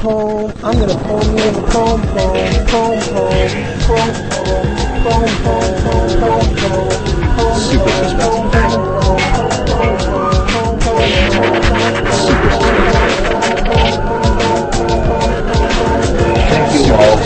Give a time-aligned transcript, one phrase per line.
[0.00, 0.52] home.
[0.64, 0.96] I'm gonna
[1.36, 1.54] in.
[7.60, 8.50] Super suspenseful
[16.48, 17.16] Thank you all.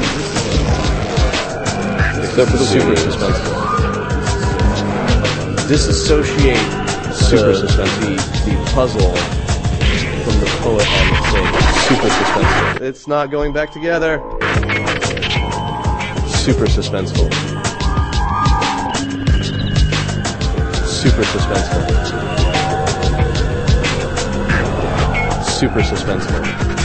[2.23, 3.37] Except for the super suspense.
[5.67, 6.57] Disassociate.
[7.13, 9.15] Super the- The, the puzzle
[10.23, 11.55] from the poet on the stage.
[11.87, 12.81] Super suspense.
[12.81, 14.17] It's not going back together.
[16.27, 17.29] Super suspenseful.
[20.87, 21.83] Super suspenseful.
[25.45, 26.78] Super suspenseful.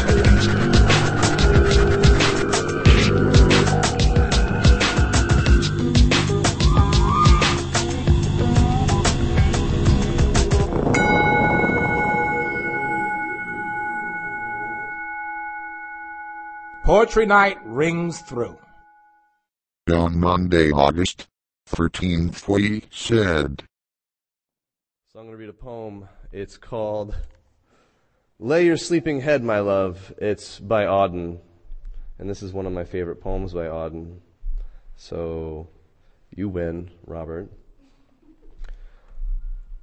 [16.95, 18.57] Poetry night rings through.
[19.93, 21.27] On Monday, August
[21.69, 23.65] 13th, we said,
[25.13, 26.09] So I'm going to read a poem.
[26.31, 27.17] It's called
[28.39, 30.15] Lay Your Sleeping Head, My Love.
[30.19, 31.39] It's by Auden.
[32.21, 34.19] And this is one of my favorite poems by Auden.
[34.95, 35.67] So
[36.33, 37.51] you win, Robert.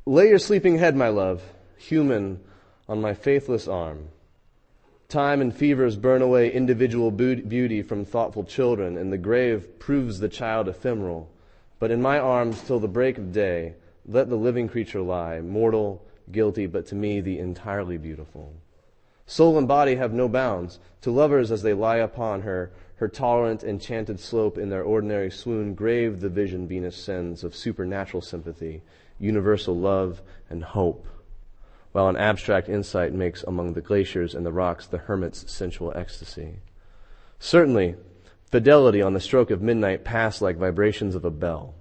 [0.05, 1.43] Lay your sleeping head, my love,
[1.77, 2.39] human,
[2.87, 4.07] on my faithless arm.
[5.11, 10.29] Time and fevers burn away individual beauty from thoughtful children, and the grave proves the
[10.29, 11.29] child ephemeral.
[11.79, 13.73] But in my arms till the break of day,
[14.05, 16.01] let the living creature lie, mortal,
[16.31, 18.53] guilty, but to me the entirely beautiful.
[19.25, 20.79] Soul and body have no bounds.
[21.01, 25.73] To lovers as they lie upon her, her tolerant, enchanted slope in their ordinary swoon,
[25.73, 28.81] grave the vision Venus sends of supernatural sympathy,
[29.19, 31.05] universal love, and hope
[31.91, 36.59] while an abstract insight makes among the glaciers and the rocks the hermit's sensual ecstasy.
[37.39, 37.95] Certainly,
[38.45, 41.73] fidelity on the stroke of midnight pass like vibrations of a bell.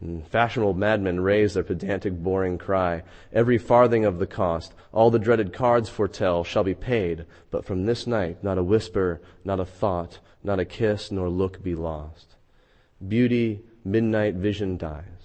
[0.00, 3.02] And fashionable madmen raise their pedantic boring cry.
[3.32, 7.84] Every farthing of the cost, all the dreaded cards foretell, shall be paid, but from
[7.84, 12.36] this night not a whisper, not a thought, not a kiss, nor look be lost.
[13.06, 15.17] Beauty, midnight vision dies.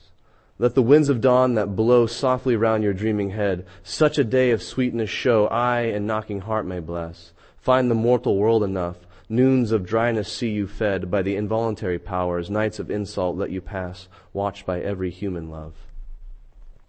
[0.60, 4.52] Let the winds of dawn that blow softly round your dreaming head, such a day
[4.52, 7.34] of sweetness show, eye and knocking heart may bless.
[7.60, 8.98] Find the mortal world enough,
[9.28, 13.62] noons of dryness see you fed by the involuntary powers, nights of insult let you
[13.62, 15.74] pass, watched by every human love.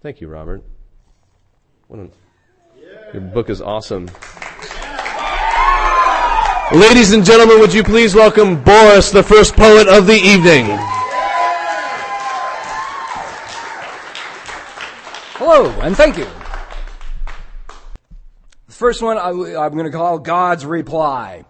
[0.02, 0.62] Thank you, Robert.
[1.90, 2.12] An,
[3.14, 4.10] your book is awesome.
[6.72, 10.93] Ladies and gentlemen, would you please welcome Boris, the first poet of the evening.
[15.56, 16.26] Hello, and thank you.
[18.66, 21.44] The first one I, am going to call God's Reply.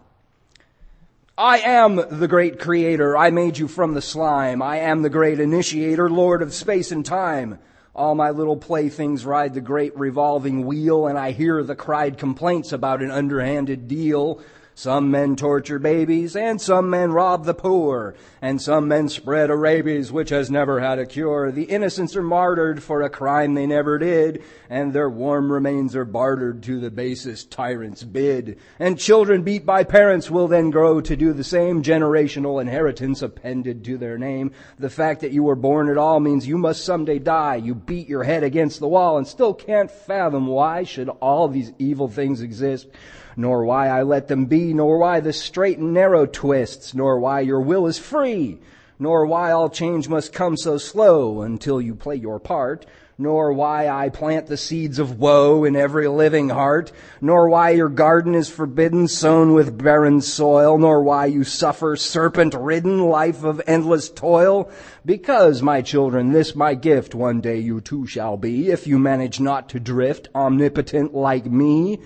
[1.39, 3.17] I am the great creator.
[3.17, 4.61] I made you from the slime.
[4.61, 7.59] I am the great initiator, Lord of space and time.
[7.95, 12.73] All my little playthings ride the great revolving wheel, and I hear the cried complaints
[12.73, 14.43] about an underhanded deal.
[14.77, 19.57] Some men torture babies, and some men rob the poor, and some men spread a
[19.57, 21.53] rabies which has never had a cure.
[21.53, 26.05] The innocents are martyred for a crime they never did, and their warm remains are
[26.05, 28.59] bartered to the basest tyrant's bid.
[28.81, 33.85] And children beat by parents will then grow to do the same generational inheritance appended
[33.85, 34.51] to their name.
[34.81, 37.57] The fact that you were born at all means you must someday die.
[37.57, 41.73] You beat your head against the wall and still can't fathom why should all these
[41.79, 42.89] evil things exist
[43.37, 47.41] nor why I let them be, nor why the straight and narrow twists, nor why
[47.41, 48.59] your will is free,
[48.99, 52.87] nor why all change must come so slow until you play your part,
[53.17, 56.91] nor why I plant the seeds of woe in every living heart,
[57.21, 62.99] nor why your garden is forbidden, sown with barren soil, nor why you suffer serpent-ridden
[62.99, 64.69] life of endless toil.
[65.05, 69.39] Because, my children, this my gift one day you too shall be, if you manage
[69.39, 72.01] not to drift, omnipotent like me.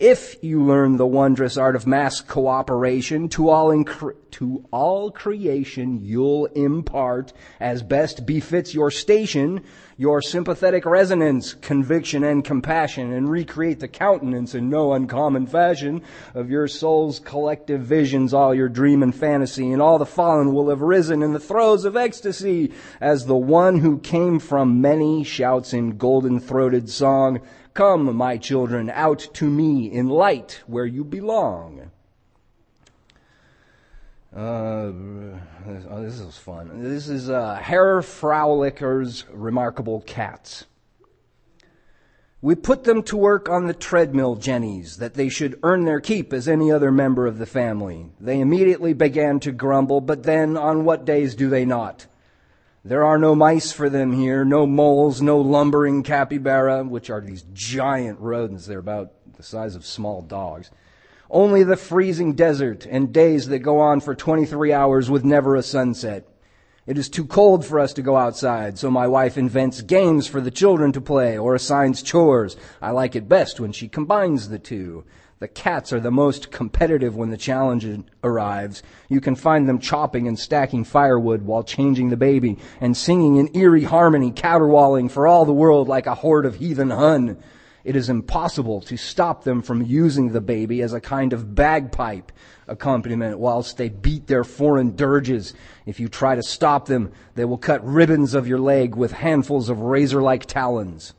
[0.00, 6.00] If you learn the wondrous art of mass cooperation, to all, incre- to all creation
[6.02, 9.62] you'll impart, as best befits your station,
[10.00, 16.00] your sympathetic resonance, conviction and compassion, and recreate the countenance in no uncommon fashion
[16.32, 20.70] of your soul's collective visions, all your dream and fantasy, and all the fallen will
[20.70, 25.74] have risen in the throes of ecstasy, as the one who came from many shouts
[25.74, 27.38] in golden-throated song,
[27.74, 31.90] Come, my children, out to me in light where you belong.
[34.34, 34.92] Uh,
[35.90, 36.82] oh, this is fun.
[36.84, 40.66] This is uh, Herr Fraulicher's Remarkable Cats.
[42.40, 46.32] We put them to work on the treadmill jennies, that they should earn their keep
[46.32, 48.06] as any other member of the family.
[48.20, 52.06] They immediately began to grumble, but then on what days do they not?
[52.84, 57.44] There are no mice for them here, no moles, no lumbering capybara, which are these
[57.52, 58.64] giant rodents.
[58.64, 60.70] They're about the size of small dogs.
[61.32, 65.62] Only the freezing desert and days that go on for 23 hours with never a
[65.62, 66.26] sunset.
[66.88, 70.40] It is too cold for us to go outside, so my wife invents games for
[70.40, 72.56] the children to play or assigns chores.
[72.82, 75.04] I like it best when she combines the two.
[75.38, 77.86] The cats are the most competitive when the challenge
[78.24, 78.82] arrives.
[79.08, 83.56] You can find them chopping and stacking firewood while changing the baby and singing in
[83.56, 87.38] eerie harmony, caterwauling for all the world like a horde of heathen Hun.
[87.82, 92.30] It is impossible to stop them from using the baby as a kind of bagpipe
[92.68, 95.54] accompaniment whilst they beat their foreign dirges.
[95.86, 99.70] If you try to stop them, they will cut ribbons of your leg with handfuls
[99.70, 101.14] of razor-like talons.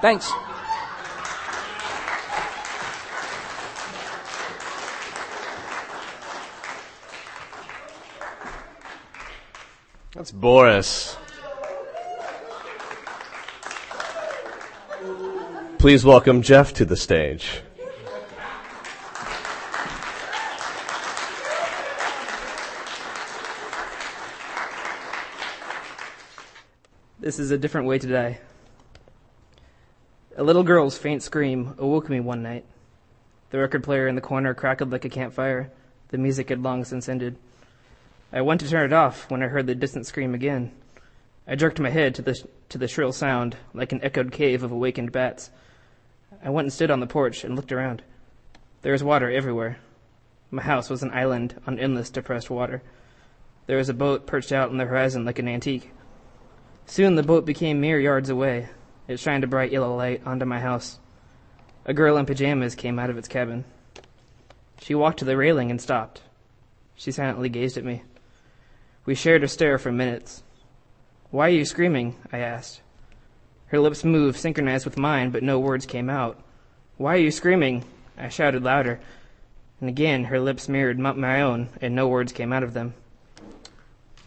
[0.00, 0.32] Thanks.
[10.14, 11.16] That's Boris.
[15.82, 17.60] Please welcome Jeff to the stage.
[27.18, 28.38] This is a different way to die.
[30.36, 32.64] A little girl's faint scream awoke me one night.
[33.50, 35.72] The record player in the corner crackled like a campfire.
[36.10, 37.34] The music had long since ended.
[38.32, 40.70] I went to turn it off when I heard the distant scream again.
[41.44, 44.70] I jerked my head to the, to the shrill sound, like an echoed cave of
[44.70, 45.50] awakened bats.
[46.42, 48.02] I went and stood on the porch and looked around.
[48.82, 49.78] There was water everywhere.
[50.50, 52.82] My house was an island on endless depressed water.
[53.66, 55.92] There was a boat perched out on the horizon like an antique.
[56.84, 58.68] Soon the boat became mere yards away.
[59.06, 60.98] It shined a bright yellow light onto my house.
[61.84, 63.64] A girl in pajamas came out of its cabin.
[64.80, 66.22] She walked to the railing and stopped.
[66.96, 68.02] She silently gazed at me.
[69.04, 70.42] We shared a stare for minutes.
[71.30, 72.16] Why are you screaming?
[72.32, 72.82] I asked.
[73.72, 76.38] Her lips moved, synchronized with mine, but no words came out.
[76.98, 77.84] Why are you screaming?
[78.18, 79.00] I shouted louder.
[79.80, 82.92] And again, her lips mirrored my own, and no words came out of them.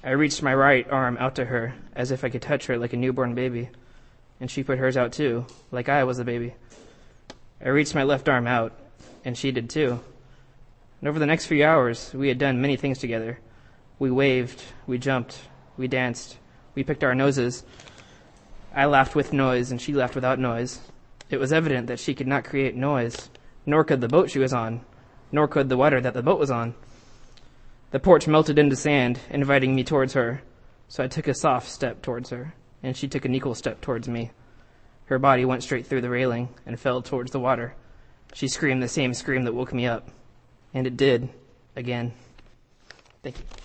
[0.03, 2.94] I reached my right arm out to her, as if I could touch her like
[2.94, 3.69] a newborn baby.
[4.42, 6.56] And she put hers out too, like I was a baby.
[7.63, 8.74] I reached my left arm out,
[9.24, 10.00] and she did too.
[11.01, 13.38] And over the next few hours, we had done many things together.
[14.00, 15.39] We waved, we jumped,
[15.77, 16.36] we danced,
[16.74, 17.63] we picked our noses.
[18.75, 20.81] I laughed with noise, and she laughed without noise.
[21.30, 23.30] It was evident that she could not create noise,
[23.66, 24.81] nor could the boat she was on,
[25.31, 26.75] nor could the water that the boat was on.
[27.92, 30.42] The porch melted into sand, inviting me towards her,
[30.89, 34.10] so I took a soft step towards her, and she took an equal step towards
[34.10, 34.31] me.
[35.06, 37.75] Her body went straight through the railing and fell towards the water.
[38.33, 40.10] She screamed the same scream that woke me up.
[40.74, 41.30] And it did.
[41.75, 42.12] Again.
[43.24, 43.64] Thank you.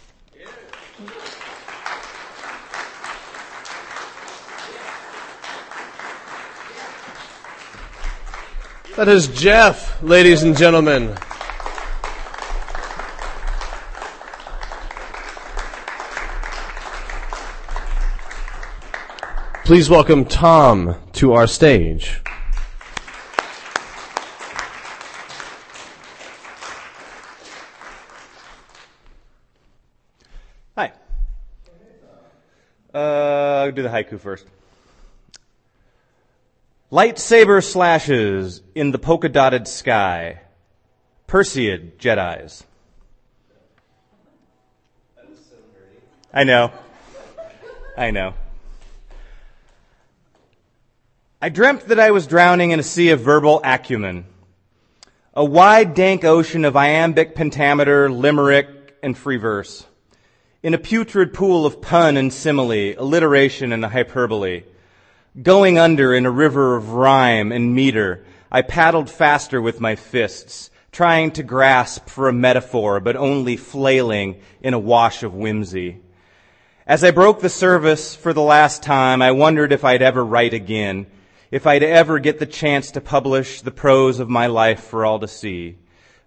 [9.00, 11.16] That is Jeff, ladies and gentlemen.
[19.64, 22.20] Please welcome Tom to our stage.
[30.76, 30.92] Hi.
[32.92, 34.46] Uh, I'll do the haiku first.
[36.90, 40.40] Lightsaber slashes in the polka dotted sky.
[41.28, 42.64] Perseid Jedi's.
[46.34, 46.72] I know.
[47.96, 48.34] I know.
[51.40, 54.26] I dreamt that I was drowning in a sea of verbal acumen.
[55.32, 59.86] A wide, dank ocean of iambic pentameter, limerick, and free verse.
[60.62, 64.64] In a putrid pool of pun and simile, alliteration and hyperbole.
[65.42, 70.70] Going under in a river of rhyme and meter, I paddled faster with my fists,
[70.92, 76.00] trying to grasp for a metaphor, but only flailing in a wash of whimsy.
[76.86, 80.52] As I broke the service for the last time, I wondered if I'd ever write
[80.52, 81.06] again,
[81.50, 85.20] if I'd ever get the chance to publish the prose of my life for all
[85.20, 85.78] to see.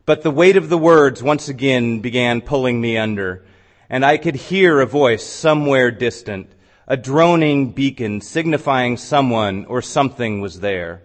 [0.06, 3.46] But the weight of the words once again began pulling me under,
[3.90, 6.50] and I could hear a voice somewhere distant,
[6.88, 11.04] a droning beacon signifying someone or something was there.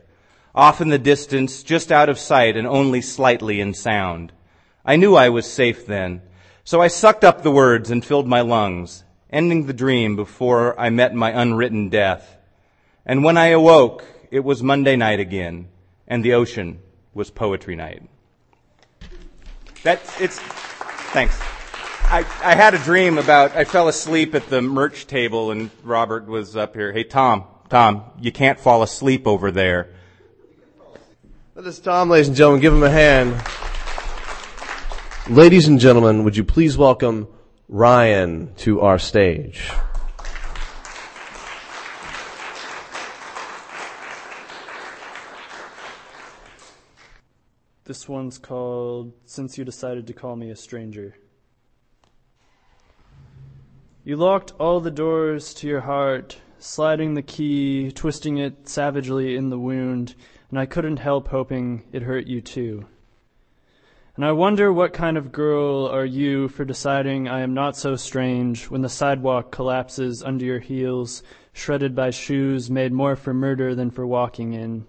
[0.54, 4.32] Off in the distance, just out of sight and only slightly in sound.
[4.85, 6.23] I knew I was safe then.
[6.64, 10.90] So I sucked up the words and filled my lungs, ending the dream before I
[10.90, 12.37] met my unwritten death.
[13.06, 15.68] And when I awoke, it was Monday night again,
[16.06, 16.80] and the ocean
[17.14, 18.02] was poetry night.
[19.82, 21.40] That's, it's, thanks.
[22.10, 26.26] I, I had a dream about, I fell asleep at the merch table and Robert
[26.26, 26.90] was up here.
[26.90, 29.90] Hey, Tom, Tom, you can't fall asleep over there.
[31.54, 32.62] That is Tom, ladies and gentlemen.
[32.62, 33.34] Give him a hand.
[35.28, 37.28] Ladies and gentlemen, would you please welcome
[37.68, 39.70] Ryan to our stage?
[47.84, 51.18] This one's called Since You Decided to Call Me a Stranger.
[54.08, 59.50] You locked all the doors to your heart, sliding the key, twisting it savagely in
[59.50, 60.14] the wound,
[60.48, 62.86] and I couldn't help hoping it hurt you too.
[64.16, 67.96] And I wonder what kind of girl are you for deciding I am not so
[67.96, 71.22] strange when the sidewalk collapses under your heels,
[71.52, 74.86] shredded by shoes made more for murder than for walking in.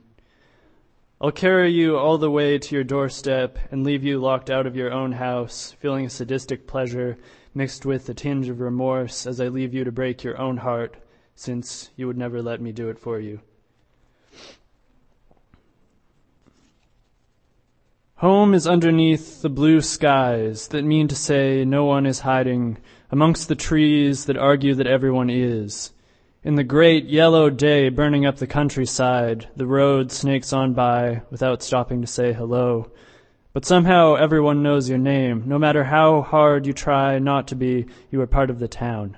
[1.19, 4.77] I'll carry you all the way to your doorstep and leave you locked out of
[4.77, 7.17] your own house, feeling a sadistic pleasure
[7.53, 10.97] mixed with a tinge of remorse as I leave you to break your own heart,
[11.35, 13.41] since you would never let me do it for you.
[18.15, 22.77] Home is underneath the blue skies that mean to say no one is hiding
[23.11, 25.93] amongst the trees that argue that everyone is.
[26.43, 31.63] In the great yellow day burning up the countryside, the road snakes on by without
[31.63, 32.91] stopping to say hello.
[33.51, 35.43] But somehow everyone knows your name.
[35.47, 39.17] No matter how hard you try not to be, you are part of the town.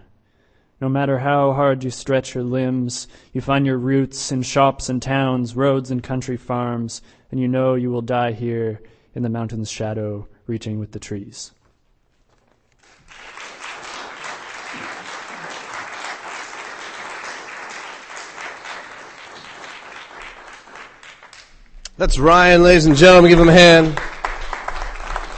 [0.80, 5.02] No matter how hard you stretch your limbs, you find your roots in shops and
[5.02, 8.82] towns, roads and country farms, and you know you will die here
[9.14, 11.52] in the mountain's shadow, reaching with the trees.
[21.98, 23.30] That's Ryan, ladies and gentlemen.
[23.30, 24.02] Give him a hand.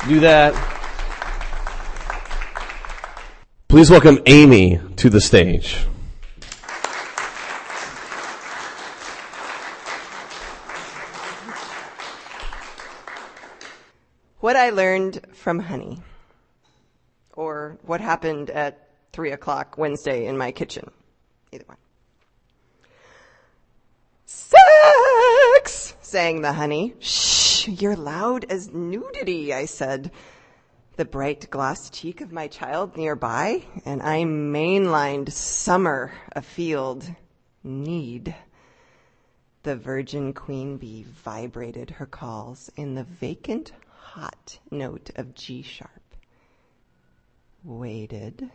[0.08, 0.54] Do that.
[3.70, 5.78] Please welcome Amy to the stage.
[14.42, 16.00] What I learned from honey,
[17.32, 20.92] or what happened at three o'clock Wednesday in my kitchen.
[21.54, 21.78] Either one.
[24.26, 25.94] Sex!
[26.02, 26.94] sang the honey.
[27.00, 30.12] Shh, you're loud as nudity, I said.
[30.96, 37.10] The bright glass cheek of my child nearby, and I mainlined summer afield.
[37.64, 38.36] Need.
[39.64, 45.90] The virgin queen bee vibrated her calls in the vacant hot note of G sharp.
[47.64, 48.52] Waited.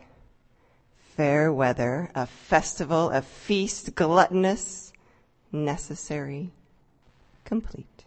[1.16, 4.92] Fair weather, a festival, a feast, gluttonous,
[5.50, 6.52] necessary,
[7.44, 8.04] complete.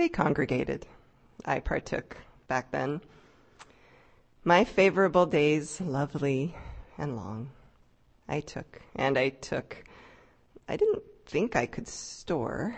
[0.00, 0.86] They congregated.
[1.44, 2.16] I partook
[2.48, 3.02] back then.
[4.44, 6.56] My favorable days, lovely
[6.96, 7.50] and long.
[8.26, 9.84] I took, and I took.
[10.66, 12.76] I didn't think I could store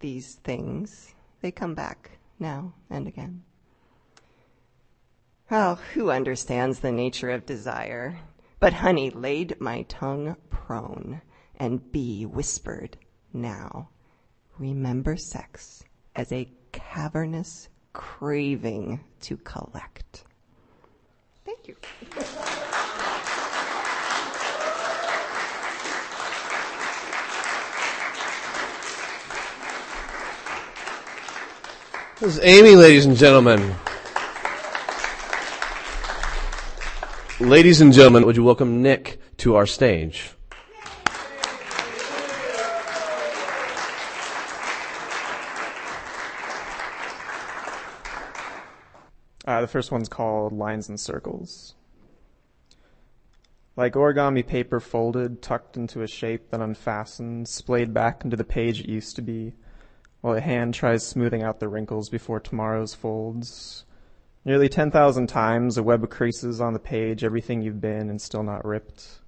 [0.00, 1.14] these things.
[1.40, 3.42] They come back now and again.
[5.50, 8.18] Oh, who understands the nature of desire?
[8.58, 11.22] But honey laid my tongue prone,
[11.56, 12.98] and bee whispered,
[13.32, 13.88] now,
[14.58, 15.84] remember sex
[16.16, 20.24] as a cavernous craving to collect.
[21.44, 21.76] Thank you.
[32.20, 33.74] This is Amy, ladies and gentlemen.
[37.40, 40.34] Ladies and gentlemen, would you welcome Nick to our stage?
[49.46, 51.74] Uh, the first one's called Lines and Circles.
[53.76, 58.80] Like origami paper folded, tucked into a shape then unfastened, splayed back into the page
[58.80, 59.54] it used to be,
[60.20, 63.84] while a hand tries smoothing out the wrinkles before tomorrow's folds.
[64.44, 68.42] Nearly 10,000 times a web of creases on the page, everything you've been and still
[68.42, 69.20] not ripped.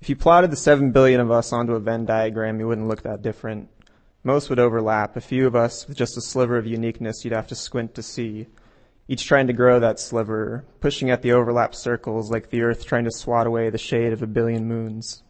[0.00, 3.02] If you plotted the 7 billion of us onto a Venn diagram, you wouldn't look
[3.02, 3.68] that different.
[4.22, 5.16] Most would overlap.
[5.16, 8.02] A few of us with just a sliver of uniqueness you'd have to squint to
[8.02, 8.46] see
[9.08, 13.04] each trying to grow that sliver, pushing at the overlap circles like the earth trying
[13.04, 15.22] to swat away the shade of a billion moons.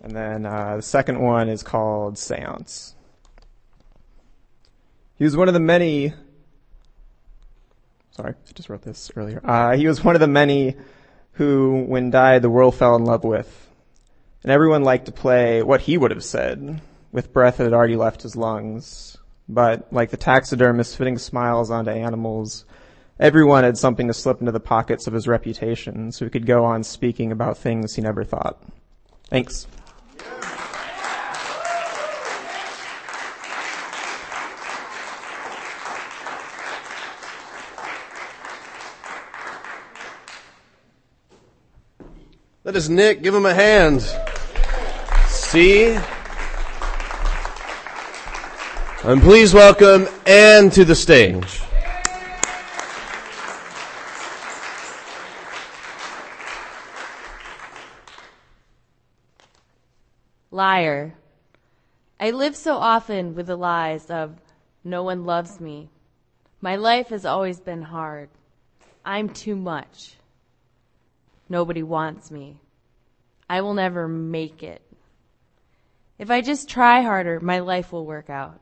[0.00, 2.94] And then uh, the second one is called Seance.
[5.16, 6.14] He was one of the many.
[8.12, 9.40] Sorry, I just wrote this earlier.
[9.44, 10.76] Uh, he was one of the many
[11.32, 13.68] who, when died, the world fell in love with.
[14.42, 16.80] And everyone liked to play what he would have said,
[17.12, 19.16] with breath that had already left his lungs.
[19.52, 22.64] But, like the taxidermist fitting smiles onto animals,
[23.20, 26.64] everyone had something to slip into the pockets of his reputation so he could go
[26.64, 28.62] on speaking about things he never thought.
[29.28, 29.66] Thanks.
[42.64, 43.22] That is Nick.
[43.22, 44.00] Give him a hand.
[45.26, 45.98] See?
[49.04, 51.60] And please welcome Anne to the stage.
[60.52, 61.14] Liar.
[62.20, 64.36] I live so often with the lies of
[64.84, 65.88] no one loves me.
[66.60, 68.28] My life has always been hard.
[69.04, 70.14] I'm too much.
[71.48, 72.58] Nobody wants me.
[73.50, 74.80] I will never make it.
[76.20, 78.60] If I just try harder, my life will work out.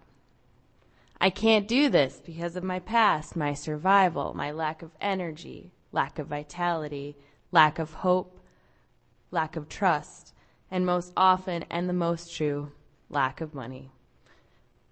[1.22, 6.18] I can't do this because of my past, my survival, my lack of energy, lack
[6.18, 7.14] of vitality,
[7.52, 8.40] lack of hope,
[9.30, 10.32] lack of trust,
[10.70, 12.72] and most often, and the most true,
[13.10, 13.90] lack of money.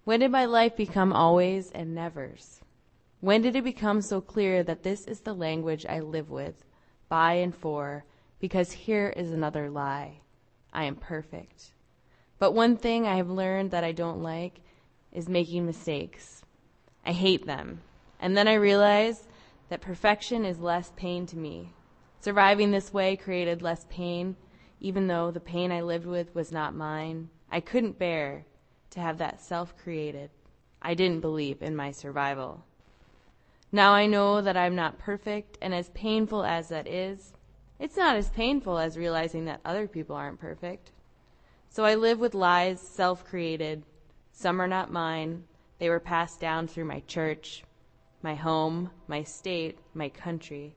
[0.03, 2.61] When did my life become always and nevers?
[3.21, 6.63] When did it become so clear that this is the language I live with,
[7.07, 8.05] by and for,
[8.39, 10.19] because here is another lie.
[10.71, 11.71] I am perfect.
[12.37, 14.61] But one thing I have learned that I don't like
[15.11, 16.43] is making mistakes.
[17.05, 17.81] I hate them.
[18.19, 19.27] And then I realize
[19.69, 21.73] that perfection is less pain to me.
[22.21, 24.35] Surviving this way created less pain,
[24.79, 27.29] even though the pain I lived with was not mine.
[27.51, 28.45] I couldn't bear
[28.91, 30.29] to have that self created.
[30.81, 32.63] I didn't believe in my survival.
[33.71, 37.33] Now I know that I'm not perfect, and as painful as that is,
[37.77, 40.91] it's not as painful as realizing that other people aren't perfect.
[41.69, 43.83] So I live with lies self created.
[44.39, 45.43] Some are not mine.
[45.79, 47.65] They were passed down through my church,
[48.21, 50.75] my home, my state, my country.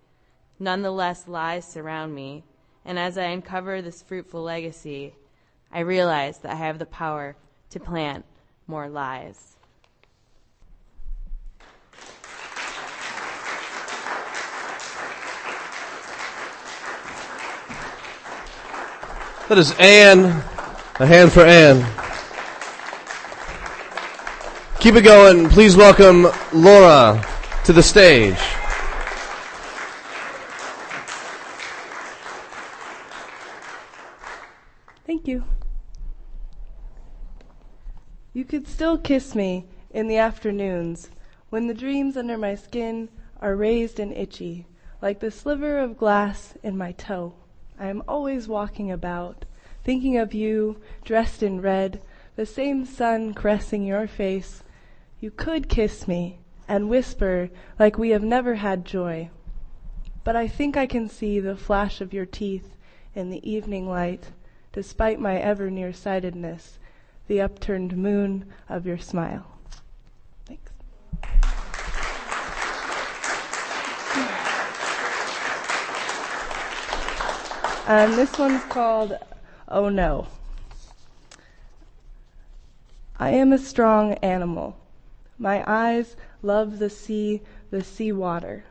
[0.58, 2.42] Nonetheless, lies surround me.
[2.84, 5.14] And as I uncover this fruitful legacy,
[5.70, 7.36] I realize that I have the power
[7.70, 8.24] to plant
[8.66, 9.54] more lies.
[19.48, 20.42] That is Anne.
[20.98, 22.01] A hand for Anne.
[24.82, 25.48] Keep it going.
[25.48, 27.24] Please welcome Laura
[27.64, 28.34] to the stage.
[35.06, 35.44] Thank you.
[38.32, 41.10] You could still kiss me in the afternoons
[41.48, 43.08] when the dreams under my skin
[43.40, 44.66] are raised and itchy,
[45.00, 47.34] like the sliver of glass in my toe.
[47.78, 49.44] I am always walking about,
[49.84, 52.02] thinking of you, dressed in red,
[52.34, 54.64] the same sun caressing your face.
[55.22, 59.30] You could kiss me and whisper like we have never had joy.
[60.24, 62.74] But I think I can see the flash of your teeth
[63.14, 64.32] in the evening light,
[64.72, 66.80] despite my ever nearsightedness,
[67.28, 69.46] the upturned moon of your smile.
[70.46, 70.72] Thanks.
[77.86, 79.16] And this one's called
[79.68, 80.26] Oh No.
[83.20, 84.81] I am a strong animal.
[85.38, 88.64] My eyes love the sea, the sea water.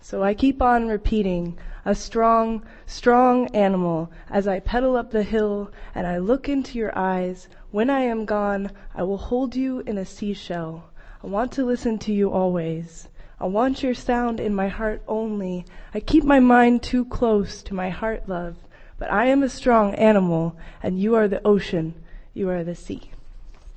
[0.00, 5.70] So I keep on repeating, a strong, strong animal, as I pedal up the hill
[5.94, 7.48] and I look into your eyes.
[7.70, 10.84] When I am gone, I will hold you in a seashell.
[11.22, 13.08] I want to listen to you always.
[13.40, 15.64] I want your sound in my heart only.
[15.94, 18.56] I keep my mind too close to my heart, love.
[18.98, 21.94] But I am a strong animal, and you are the ocean.
[22.34, 23.10] You are the sea.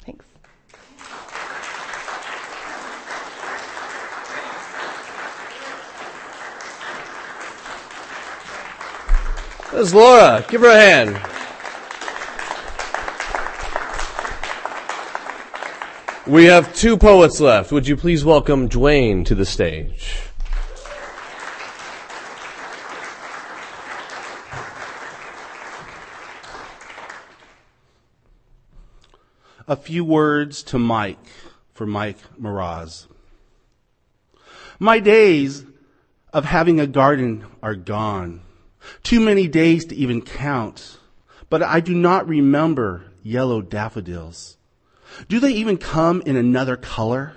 [0.05, 0.25] Thanks.
[9.71, 10.43] There's Laura.
[10.49, 11.15] Give her a hand.
[16.27, 17.71] We have two poets left.
[17.71, 20.17] Would you please welcome Dwayne to the stage?
[29.69, 31.17] A few words to Mike
[31.73, 33.07] for Mike Miraz.
[34.79, 35.63] My days
[36.33, 38.41] of having a garden are gone.
[39.03, 40.97] Too many days to even count.
[41.49, 44.57] But I do not remember yellow daffodils.
[45.27, 47.33] Do they even come in another color?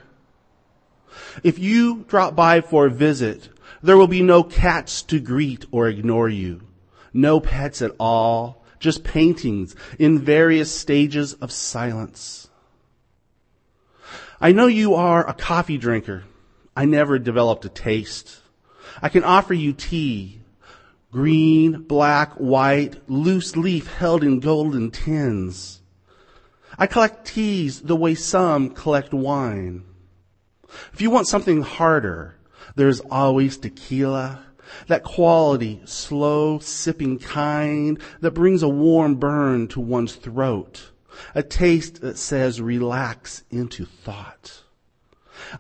[1.42, 3.48] If you drop by for a visit,
[3.83, 6.62] there will be no cats to greet or ignore you.
[7.12, 12.48] No pets at all, just paintings in various stages of silence.
[14.40, 16.24] I know you are a coffee drinker.
[16.76, 18.40] I never developed a taste.
[19.00, 20.40] I can offer you tea.
[21.14, 25.81] Green, black, white, loose leaf held in golden tins.
[26.77, 29.85] I collect teas the way some collect wine.
[30.92, 32.35] If you want something harder,
[32.74, 34.44] there's always tequila.
[34.88, 40.90] That quality, slow sipping kind that brings a warm burn to one's throat.
[41.33, 44.64] A taste that says relax into thought.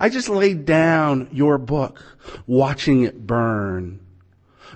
[0.00, 2.02] I just laid down your book,
[2.44, 4.03] watching it burn.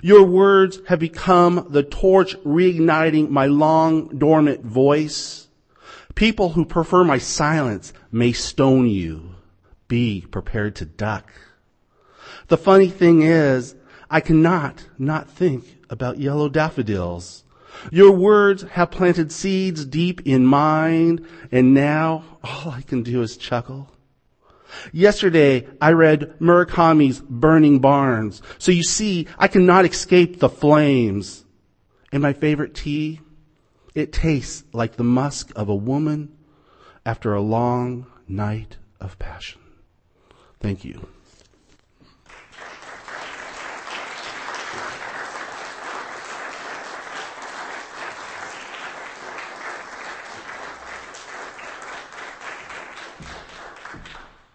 [0.01, 5.47] Your words have become the torch reigniting my long dormant voice.
[6.15, 9.35] People who prefer my silence may stone you.
[9.87, 11.31] Be prepared to duck.
[12.47, 13.75] The funny thing is,
[14.09, 17.43] I cannot not think about yellow daffodils.
[17.91, 23.37] Your words have planted seeds deep in mine, and now all I can do is
[23.37, 23.89] chuckle.
[24.91, 28.41] Yesterday, I read Murakami's Burning Barns.
[28.57, 31.45] So you see, I cannot escape the flames.
[32.11, 33.21] And my favorite tea?
[33.95, 36.37] It tastes like the musk of a woman
[37.05, 39.61] after a long night of passion.
[40.59, 41.07] Thank you.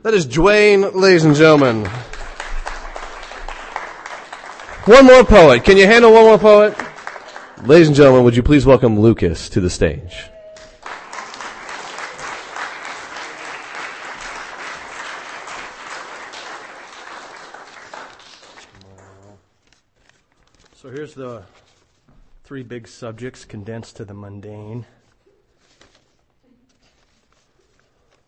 [0.05, 1.87] That is Dwayne, ladies and gentlemen.
[4.85, 5.65] One more poet.
[5.65, 6.77] Can you handle one more poet?
[7.63, 10.25] Ladies and gentlemen, would you please welcome Lucas to the stage?
[20.75, 21.45] So here's the
[22.45, 24.85] three big subjects condensed to the mundane.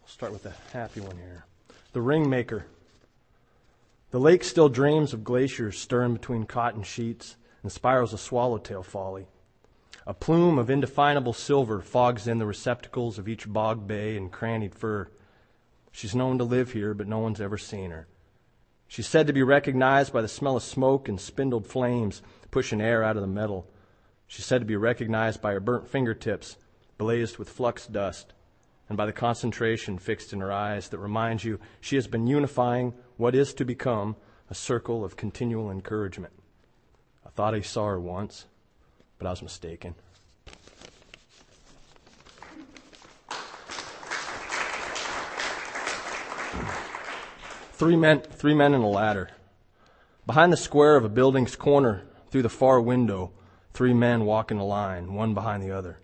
[0.03, 1.45] I'll start with the happy one here.
[1.97, 2.65] The ringmaker.
[4.11, 9.29] The lake still dreams of glaciers stirring between cotton sheets and spirals of swallowtail folly.
[10.07, 14.75] A plume of indefinable silver fogs in the receptacles of each bog bay and crannied
[14.75, 15.09] fir.
[15.91, 18.07] She's known to live here, but no one's ever seen her.
[18.87, 23.03] She's said to be recognized by the smell of smoke and spindled flames pushing air
[23.03, 23.71] out of the metal.
[24.27, 26.59] She's said to be recognized by her burnt fingertips,
[26.99, 28.35] blazed with flux dust,
[28.88, 32.94] and by the concentration fixed in her eyes that reminds you she has been unifying
[33.16, 34.16] what is to become
[34.51, 36.33] a circle of continual encouragement.
[37.25, 38.46] I thought I saw her once,
[39.18, 39.94] but I was mistaken.
[47.72, 49.31] Three men, three men in a ladder.
[50.27, 53.33] Behind the square of a building's corner, through the far window,
[53.75, 55.99] three men walk in a line, one behind the other.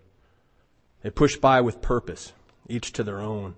[1.01, 2.31] They push by with purpose,
[2.67, 3.55] each to their own.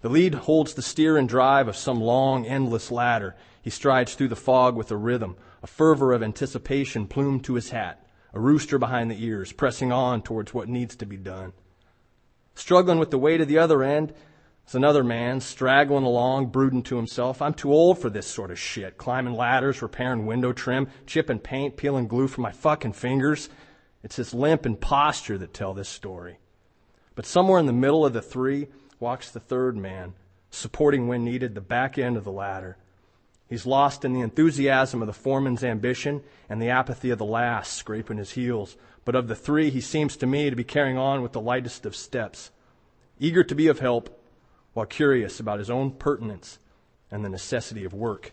[0.00, 3.34] The lead holds the steer and drive of some long, endless ladder.
[3.62, 7.70] He strides through the fog with a rhythm, a fervor of anticipation plumed to his
[7.70, 11.54] hat, a rooster behind the ears, pressing on towards what needs to be done.
[12.54, 14.12] Struggling with the weight of the other end
[14.68, 17.40] is another man, straggling along, brooding to himself.
[17.40, 18.98] I'm too old for this sort of shit.
[18.98, 23.48] Climbing ladders, repairing window trim, chipping paint, peeling glue from my fucking fingers.
[24.02, 26.38] It's this limp and posture that tell this story.
[27.14, 30.14] But somewhere in the middle of the three walks the third man,
[30.50, 32.76] supporting when needed the back end of the ladder.
[33.48, 37.74] He's lost in the enthusiasm of the foreman's ambition and the apathy of the last,
[37.74, 38.76] scraping his heels.
[39.04, 41.84] But of the three, he seems to me to be carrying on with the lightest
[41.86, 42.50] of steps,
[43.20, 44.20] eager to be of help
[44.72, 46.58] while curious about his own pertinence
[47.10, 48.32] and the necessity of work.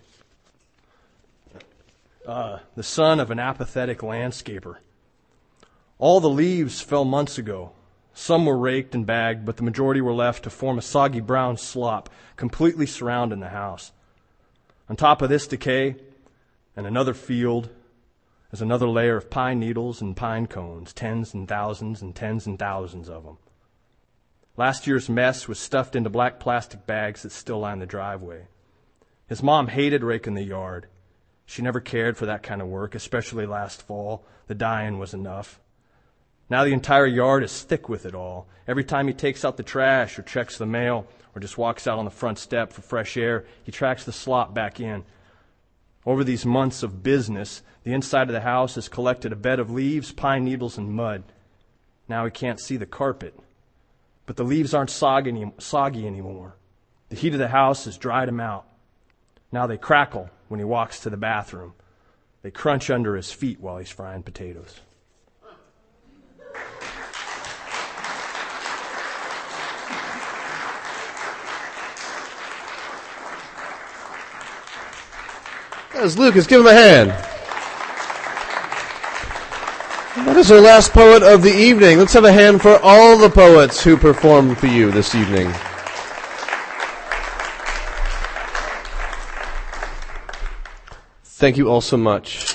[2.26, 4.78] Uh, the son of an apathetic landscaper.
[6.00, 7.74] All the leaves fell months ago,
[8.14, 11.58] some were raked and bagged, but the majority were left to form a soggy brown
[11.58, 13.92] slop, completely surrounding the house.
[14.90, 15.96] On top of this decay,
[16.76, 17.70] and another field,
[18.52, 22.60] is another layer of pine needles and pine cones, tens and thousands and tens and
[22.60, 23.38] thousands of them.
[24.58, 28.48] Last year's mess was stuffed into black plastic bags that still line the driveway.
[29.28, 30.88] His mom hated raking the yard.
[31.46, 34.26] She never cared for that kind of work, especially last fall.
[34.48, 35.62] The dying was enough.
[36.52, 38.46] Now the entire yard is thick with it all.
[38.68, 41.98] Every time he takes out the trash or checks the mail or just walks out
[41.98, 45.06] on the front step for fresh air, he tracks the slop back in.
[46.06, 49.72] Over these months of business, the inside of the house has collected a bed of
[49.72, 51.24] leaves, pine needles, and mud.
[52.10, 53.34] Now he can't see the carpet.
[54.26, 56.56] But the leaves aren't soggy, anymore.
[57.08, 58.66] The heat of the house has dried them out.
[59.54, 61.76] Now they crackle when he walks to the bathroom.
[62.42, 64.82] They crunch under his feet while he's frying potatoes.
[75.94, 76.48] That is Lucas.
[76.48, 77.12] Give him a hand.
[80.26, 81.98] That is our last poet of the evening.
[81.98, 85.52] Let's have a hand for all the poets who performed for you this evening.
[91.24, 92.51] Thank you all so much.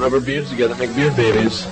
[0.00, 1.66] Rubber beards together, make beard babies.